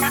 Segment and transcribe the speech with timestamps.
[0.00, 0.06] Hay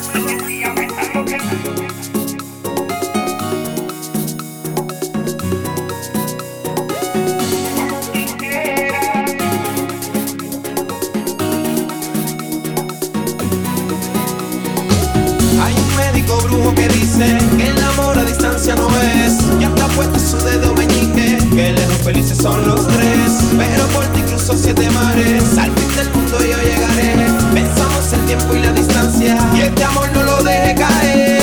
[15.74, 20.18] un médico brujo que dice que el amor a distancia no es, y hasta puesta
[20.18, 21.38] su dedo meñique.
[21.54, 26.38] que el felices son los tres, pero muerte incluso siete mares, Al fin del mundo
[26.40, 27.27] yo llegaré
[28.28, 29.38] tiempo y la distancia.
[29.54, 31.37] Y este amor no lo deje caer.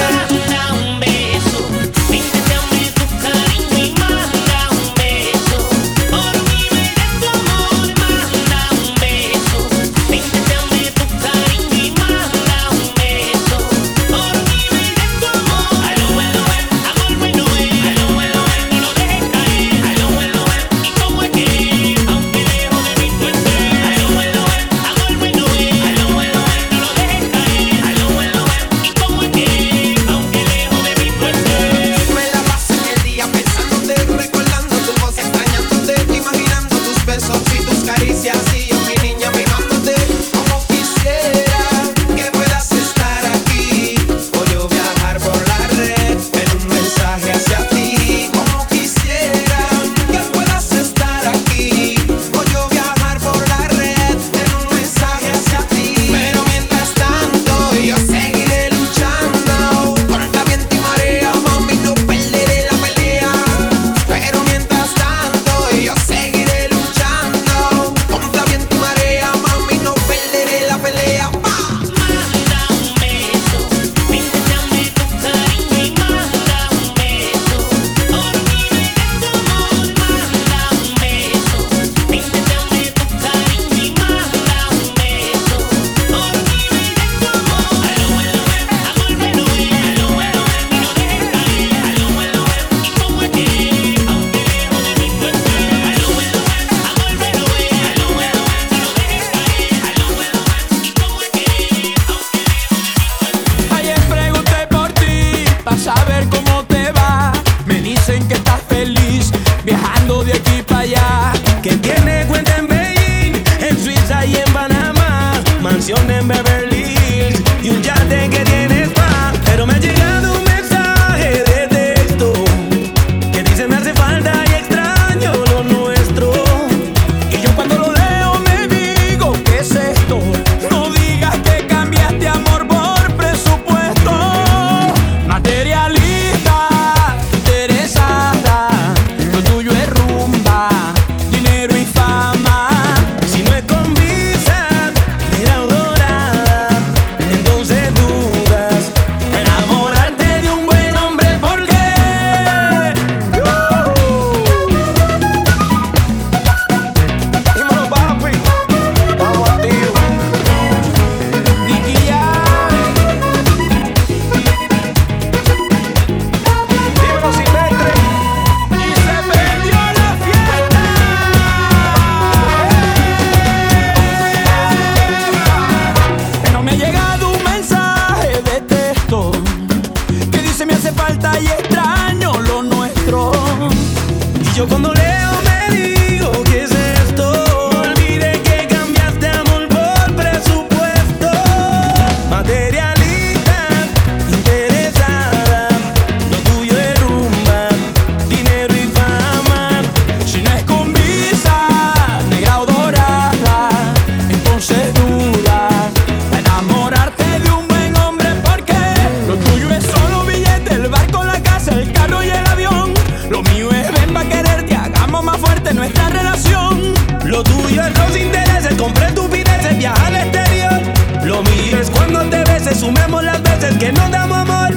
[223.85, 224.73] que no damos amor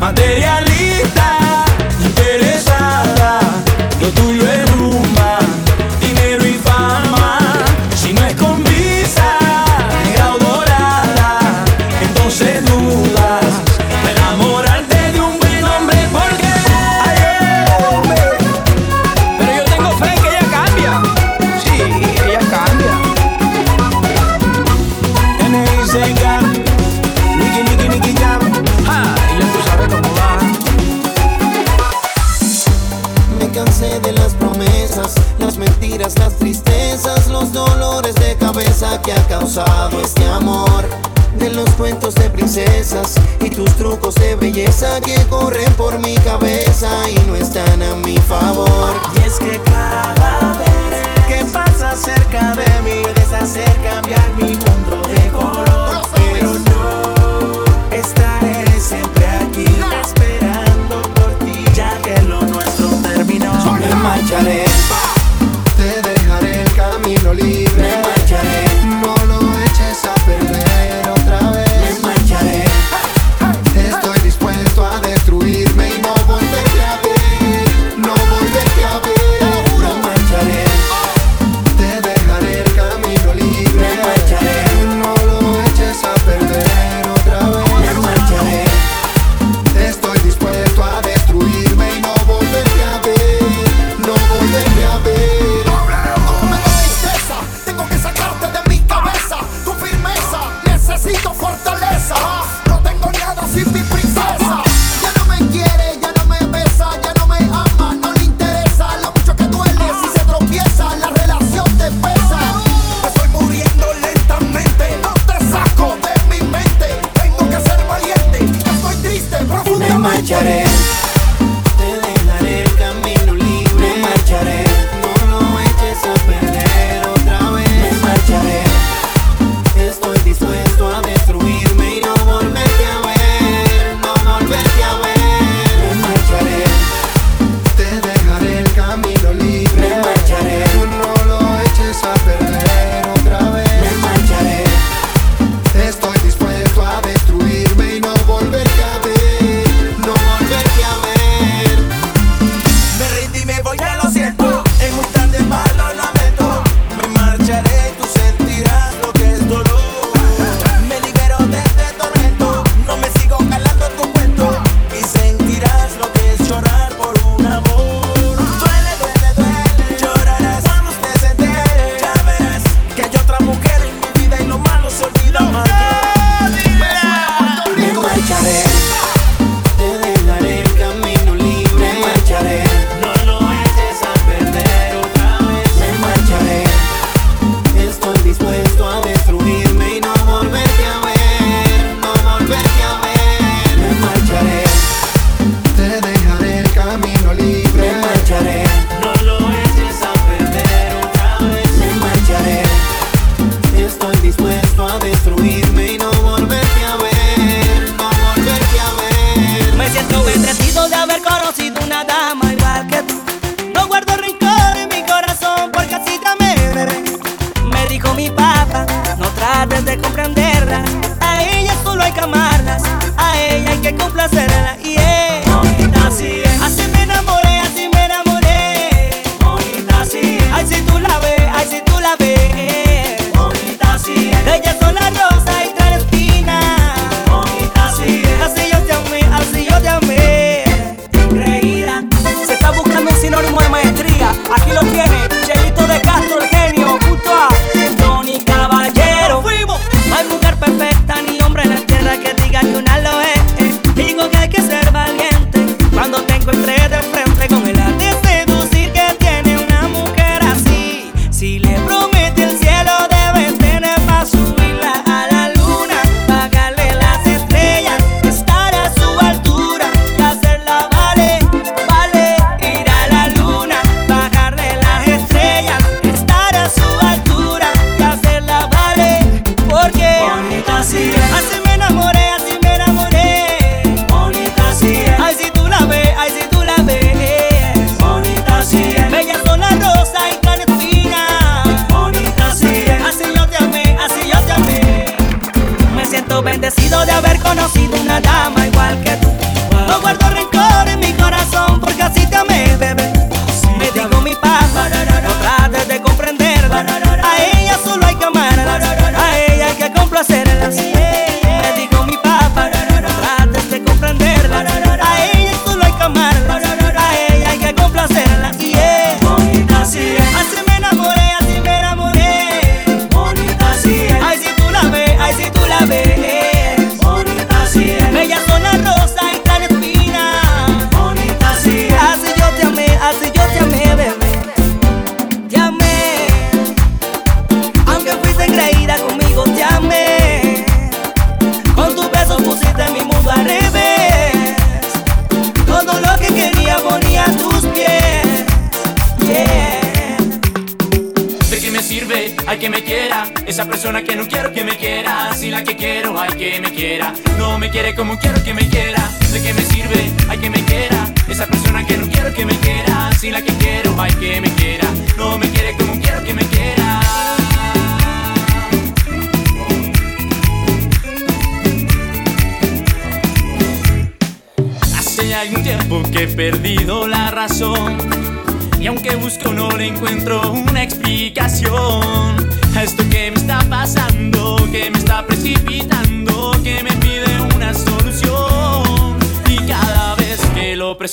[0.00, 0.75] material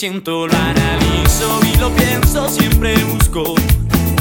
[0.03, 3.55] presiento, lo analizo y lo pienso, siempre busco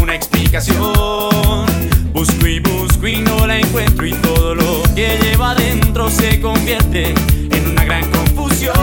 [0.01, 1.67] una explicación.
[2.13, 7.13] Busco y busco y no la encuentro y todo lo que lleva adentro se convierte
[7.51, 8.75] en una gran confusión.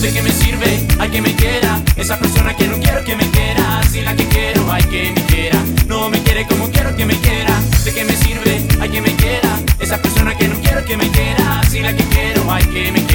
[0.00, 0.88] ¿De qué me sirve?
[0.98, 1.82] Hay que me quiera.
[1.96, 3.82] Esa persona que no quiero que me quiera.
[3.92, 5.62] Si la que quiero, hay que me quiera.
[5.86, 7.60] No me quiere como quiero que me quiera.
[7.84, 8.66] ¿De qué me sirve?
[8.80, 9.50] Hay que me quiera.
[9.80, 11.60] Esa persona que no quiero que me quiera.
[11.68, 13.13] Si la que quiero, hay que me quiera.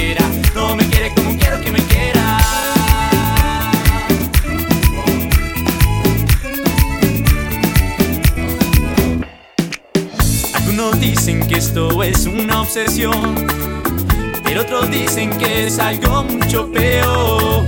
[14.44, 17.66] Pero otros dicen que es algo mucho peor.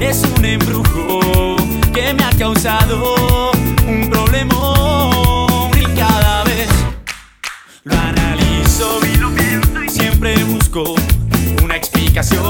[0.00, 1.56] Es un embrujo
[1.92, 3.52] que me ha causado
[3.86, 6.68] un problemón y cada vez
[7.84, 8.98] lo analizo
[9.84, 10.94] y siempre busco
[11.62, 12.40] una explicación.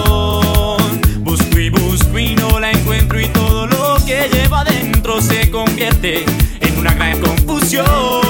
[1.25, 6.25] Busco y busco y no la encuentro y todo lo que lleva adentro se convierte
[6.61, 8.30] en una gran confusión.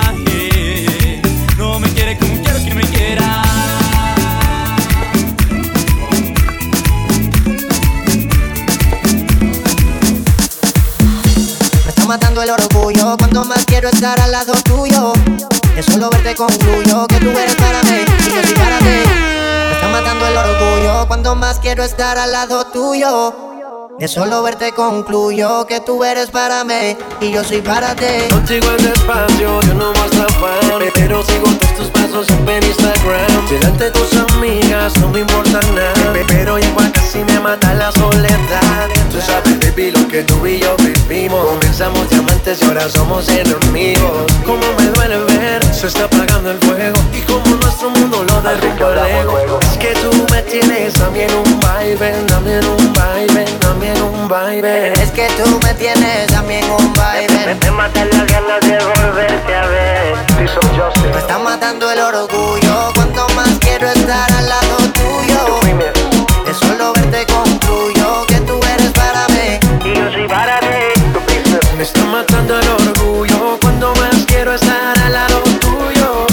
[13.91, 15.13] Estar al lado tuyo.
[15.75, 18.85] De solo verte concluyo que tú eres para mí y yo soy para ti.
[18.85, 23.50] Me está matando el orgullo cuando más quiero estar al lado tuyo.
[24.01, 28.29] De solo verte concluyo que tú eres para mí y yo soy para ti.
[28.31, 33.47] Contigo en despacio, yo no muestro afán Pero sigo todos tus pasos en Instagram.
[33.47, 37.91] Delante de tus amigas no me importa nada Pero llego a casi me mata la
[37.91, 38.89] soledad.
[39.11, 41.45] Tú sabes, baby, lo que tú y yo vivimos.
[41.45, 44.25] Comenzamos diamantes y ahora somos enemigos.
[44.47, 46.97] Como me duele ver, se está apagando el fuego.
[47.13, 52.11] Y como nuestro mundo lo el ego Es que tú me tienes también un baile
[52.27, 57.57] También un baile, también un baile Es que tú me tienes también un baile.
[57.61, 60.15] Me matan las ganas de volverte a ver.
[61.13, 62.91] Me está matando el orgullo.
[62.95, 65.59] Cuanto más quiero estar al lado tuyo.
[66.45, 69.59] De solo verte concluyo que tú eres para mí.
[69.83, 70.67] Y yo soy para ti
[71.75, 73.57] Me está matando el orgullo.
[73.61, 76.25] Cuando más quiero estar al lado tuyo.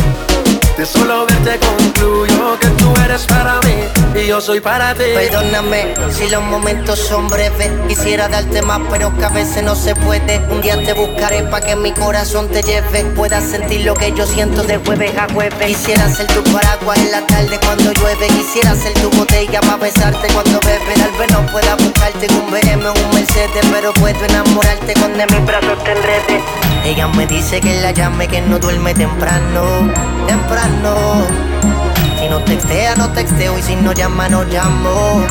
[0.76, 6.28] De solo verte concluyo Que tú eres para mí Yo soy para ti Perdóname si
[6.28, 7.70] los momentos son breves.
[7.88, 10.38] Quisiera darte más, pero que a veces no se puede.
[10.50, 13.04] Un día te buscaré para que mi corazón te lleve.
[13.14, 15.66] Puedas sentir lo que yo siento de jueves a jueves.
[15.66, 18.26] Quisiera ser tu paraguas en la tarde cuando llueve.
[18.28, 20.94] Quisiera ser tu botella para besarte cuando bebes.
[20.94, 25.24] Tal vez no pueda buscarte en un BM o un Mercedes, pero puedo enamorarte cuando
[25.26, 26.42] mis brazos te enredes.
[26.84, 29.92] Ella me dice que la llame, que no duerme temprano,
[30.26, 31.87] temprano.
[32.18, 35.24] Si no textea, no texteo y si no llama, no llamo.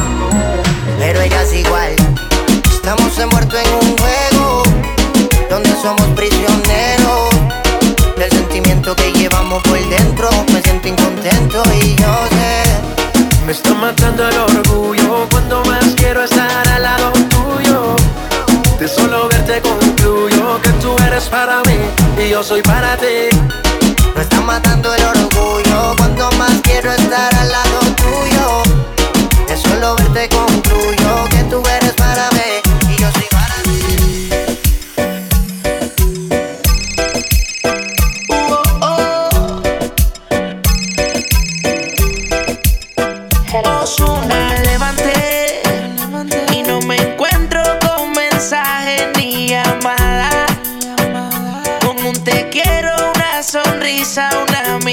[1.00, 1.94] Pero ella es igual.
[2.72, 4.64] Estamos envueltos en un juego
[5.50, 7.30] donde somos prisioneros
[8.18, 10.30] del sentimiento que llevamos por dentro.
[10.54, 12.58] Me siento incontento y yo sé.
[13.46, 17.96] Me está matando el orgullo Cuando más quiero estar al lado tuyo
[18.78, 21.78] De solo verte concluyo Que tú eres para mí
[22.22, 23.67] Y yo soy para ti
[24.18, 28.64] Me está matando el orgullo cuando más quiero estar al lado tuyo.
[29.48, 32.47] De solo verte concluyo que tú eres para mí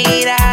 [0.07, 0.44] una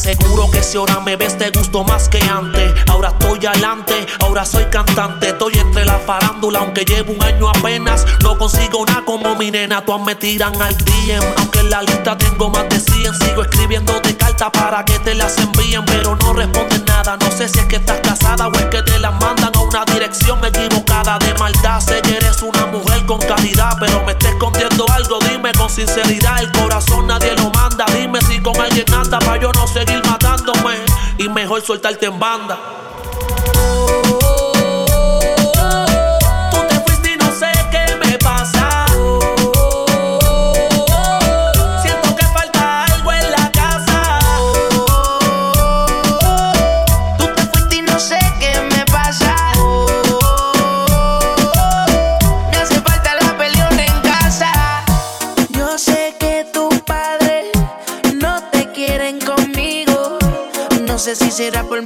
[0.00, 2.72] aseguro que si ahora me ves te gusto más que antes.
[2.88, 5.28] Ahora estoy adelante, ahora soy cantante.
[5.28, 8.06] Estoy entre la farándula, aunque llevo un año apenas.
[8.22, 11.22] No consigo nada como mi nena, todas me tiran al DM.
[11.36, 15.36] Aunque en la lista tengo más de 100, sigo escribiéndote cartas para que te las
[15.38, 17.18] envíen, pero no responden nada.
[17.18, 19.84] No sé si es que estás casada o es que te las mandan a una
[19.84, 21.78] dirección equivocada de maldad.
[21.80, 25.18] Sé que eres una mujer con calidad, pero me estés escondiendo algo.
[25.28, 27.39] Dime con sinceridad, el corazón nadie lo
[31.50, 32.56] mejor soltarte en banda.
[61.40, 61.79] Será por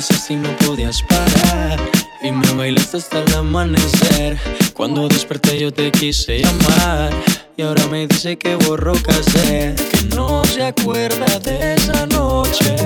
[0.00, 1.78] Ayer me besaste y no podías parar.
[2.22, 4.38] Y me bailaste hasta el amanecer.
[4.72, 7.12] Cuando desperté yo te quise llamar.
[7.58, 12.76] Y ahora me dice que borró casé Que no se acuerda de esa noche.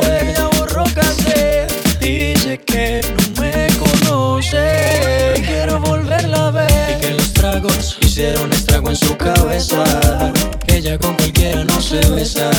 [0.00, 1.67] Porque ya borró casé
[2.08, 8.50] Dice que no me conoce y Quiero volverla a ver Y que los tragos hicieron
[8.50, 9.84] estrago en su cabeza
[10.68, 12.50] ella con cualquiera no se besa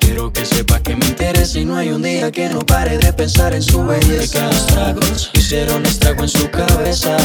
[0.00, 3.12] Quiero que sepa que me interesa y no hay un día que no pare de
[3.12, 4.24] pensar en su belleza.
[4.24, 7.16] Y que los tragos hicieron estrago en su cabeza.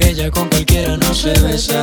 [0.00, 1.82] Ella con cualquiera no se besa.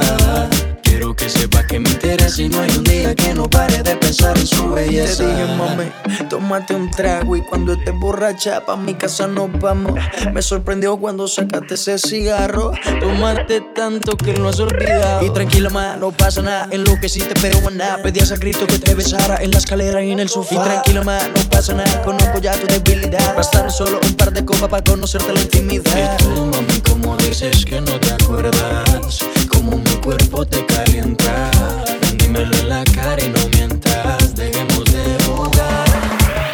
[0.91, 3.95] Quiero que sepa que me interesa y no hay un día que no pare de
[3.95, 5.23] pensar en su belleza.
[5.23, 5.85] Te dije, mami,
[6.29, 9.93] tómate un trago y cuando estés borracha pa' mi casa nos vamos.
[10.33, 12.73] Me sorprendió cuando sacaste ese cigarro.
[12.99, 15.25] Tomaste tanto que lo has olvidado.
[15.25, 16.67] Y tranquila, ma, no pasa nada.
[16.71, 18.03] En lo que sí te pero nada.
[18.03, 20.55] Pedías a grito que te besara en la escalera y en el sofá.
[20.55, 22.01] Y tranquila, ma, no pasa nada.
[22.01, 23.33] Conozco ya tu debilidad.
[23.37, 26.17] Bastaron solo un par de copas para conocerte la intimidad.
[26.19, 31.49] Y tú, mami, como dices que no te acuerdas, como mi cuerpo te calienta.
[32.17, 35.87] Dímelo en la cara y no mientas, dejemos de jugar.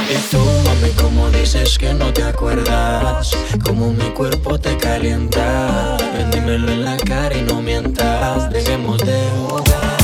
[0.08, 3.32] Y tú, mami, como dices que no te acuerdas,
[3.64, 5.98] como mi cuerpo te calienta.
[6.32, 9.98] Dímelo en la cara y no mientas, dejemos de jugar.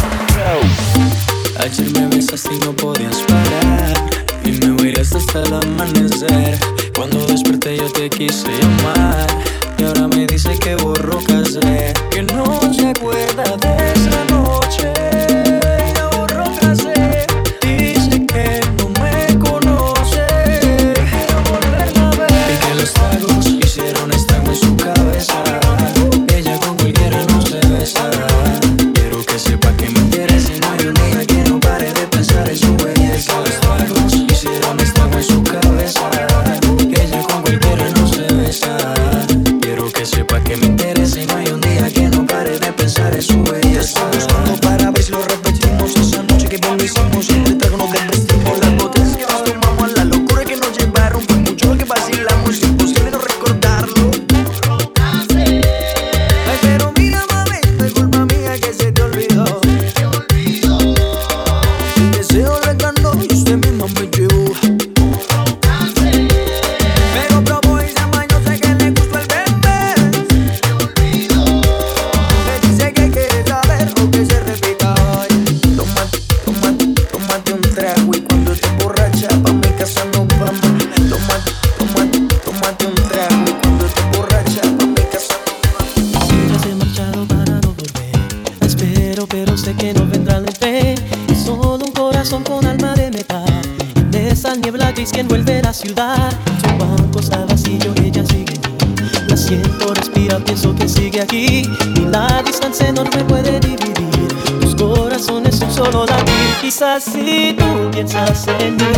[1.60, 4.13] Ayer me besaste y no podías parar
[5.12, 6.58] Hasta el amanecer.
[6.96, 9.28] Cuando desperté yo te quise llamar
[9.78, 15.13] Y ahora me dice que borró casé Que no se acuerda de esa noche
[107.04, 108.93] see, do get to send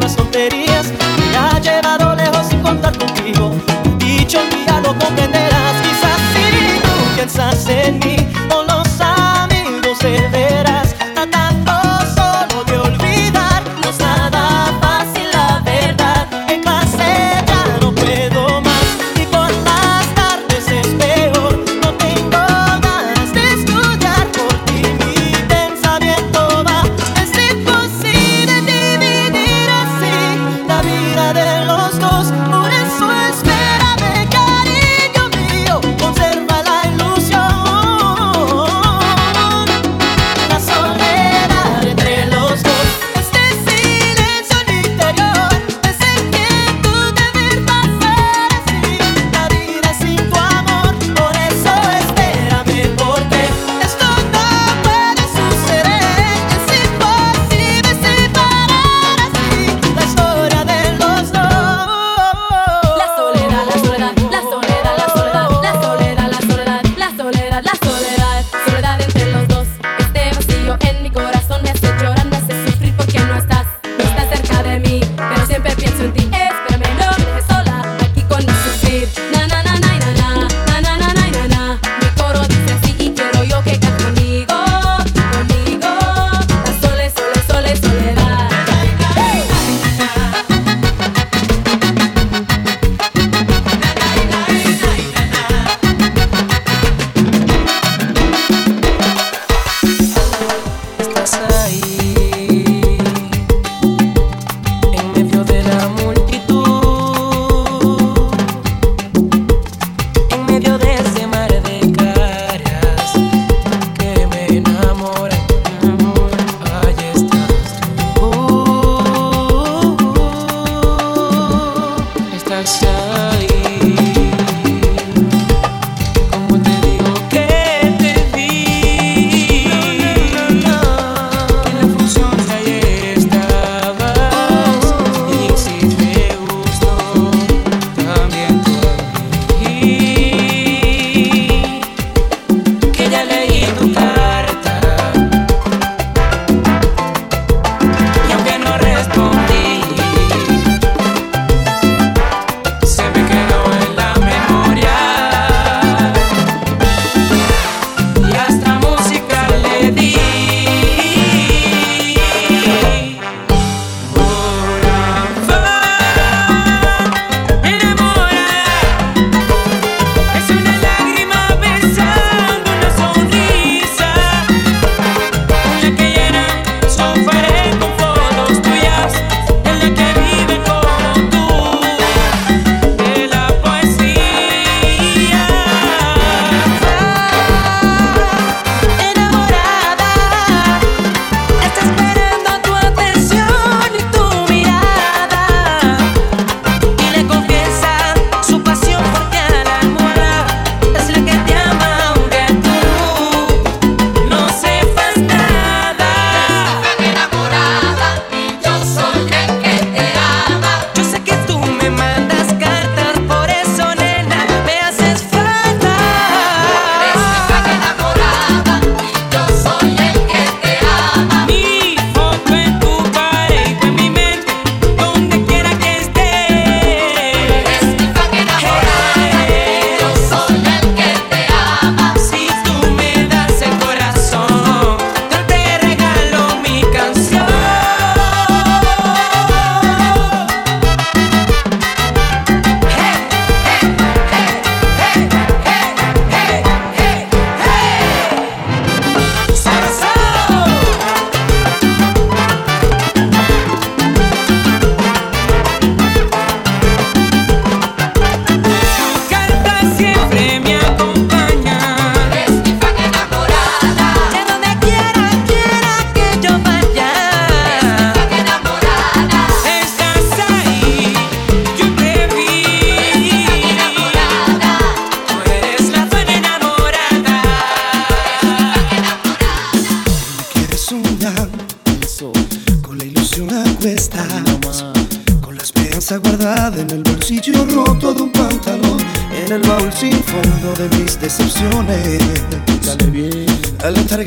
[0.00, 3.52] otras tonterías me ha llevado lejos sin contar contigo.
[3.98, 8.19] Dicho día lo comprenderás, quizás si tú piensas en mí.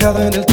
[0.04, 0.53] Encargado en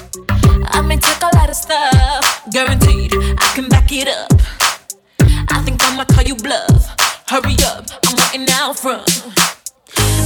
[0.91, 4.33] May take a lot of stuff, guaranteed I can back it up.
[5.47, 6.83] I think I'ma call you bluff.
[7.29, 9.07] Hurry up, I'm waiting out front.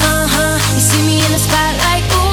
[0.01, 0.57] Uh huh.
[0.73, 2.24] You see me in the spotlight, ooh,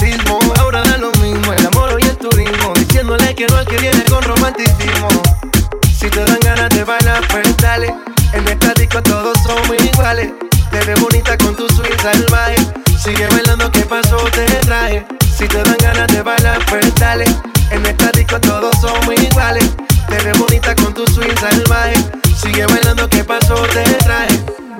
[0.00, 0.38] sismo.
[0.58, 2.72] Ahora da lo mismo, el amor y el turismo.
[2.74, 5.08] Diciéndole que no al que viene con romanticismo.
[5.98, 7.94] Si te dan ganas de bailar, pues dale.
[8.32, 10.32] En esta disco todos somos iguales.
[10.70, 12.56] Te ves bonita con tu swing salvaje.
[13.02, 14.16] Sigue bailando, ¿qué pasó?
[14.32, 15.06] Te traje.
[15.36, 17.24] Si te dan ganas de bailar, pues dale.
[17.70, 19.70] En esta disco todos somos iguales.
[20.08, 21.94] Te ves bonita con tu swing salvaje.
[22.40, 23.54] Sigue bailando, ¿qué pasó?
[23.72, 24.33] Te traje.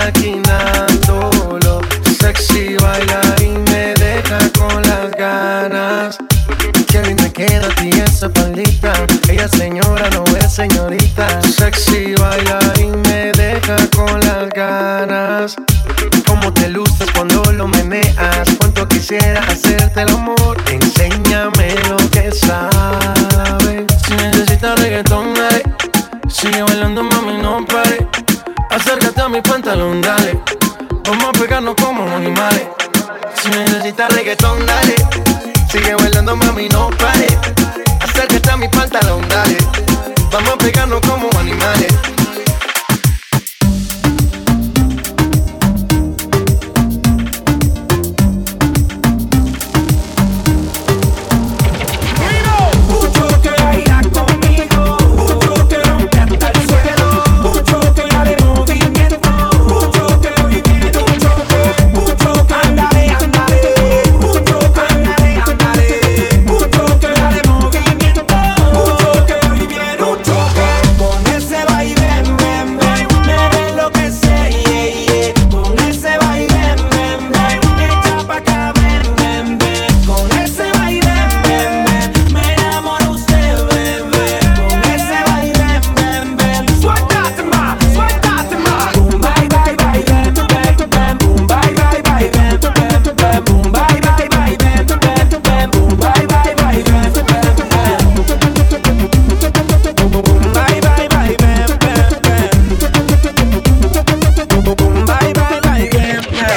[0.00, 1.80] imaginándolo
[2.18, 6.18] Sexy baila y me deja con las ganas.
[6.86, 8.92] Qué te queda a ti esa faldita.
[9.28, 11.42] Ella señora no es señorita.
[11.42, 15.56] Sexy baila y me deja con las ganas.
[16.26, 23.99] Cómo te luces cuando lo meneas Cuánto quisiera hacerte el amor Enséñame lo que sabes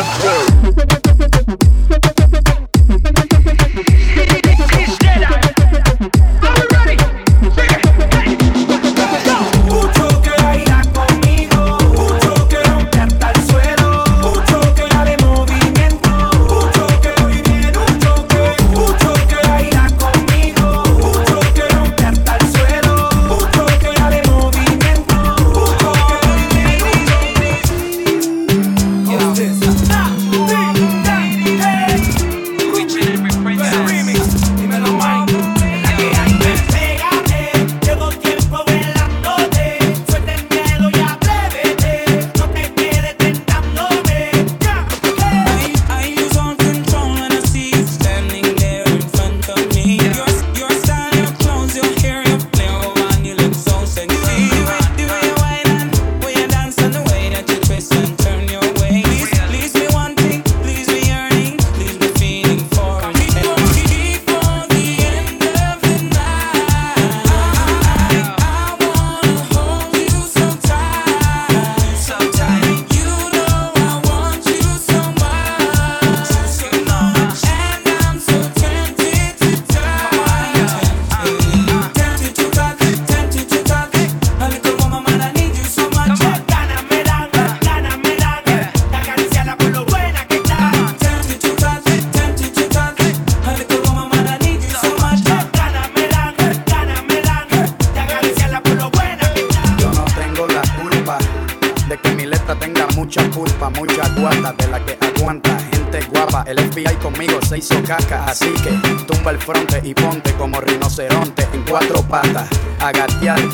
[0.04, 0.53] Let's.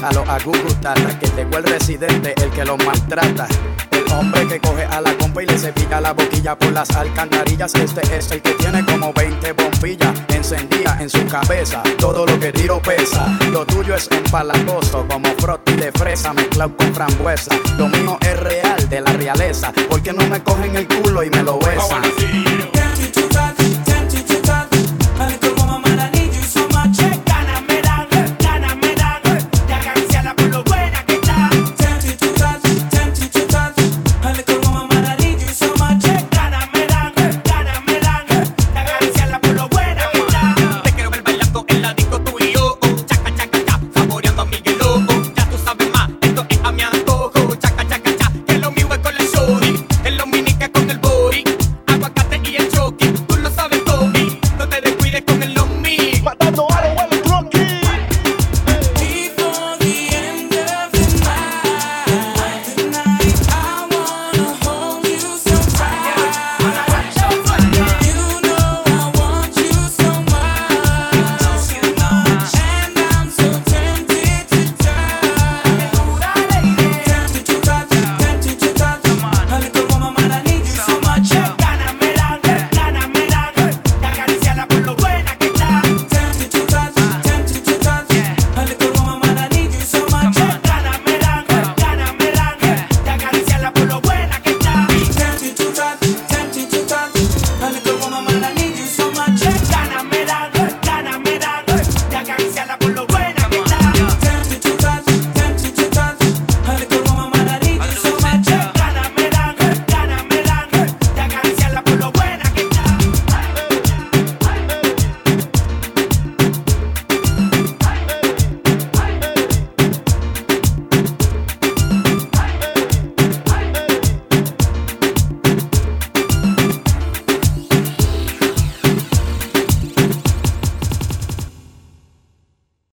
[0.09, 3.47] A los agugutata, que llegó el residente, el que los maltrata.
[3.91, 7.75] El hombre que coge a la compa y le cepilla la boquilla por las alcantarillas.
[7.75, 11.83] Este es el que tiene como 20 bombillas encendidas en su cabeza.
[11.97, 13.27] Todo lo que tiro pesa.
[13.51, 17.55] Lo tuyo es empalagoso como froti de fresa mezclado con frambuesa.
[17.77, 19.71] Lo mío es real de la realeza.
[19.89, 22.01] Porque no me cogen el culo y me lo besan.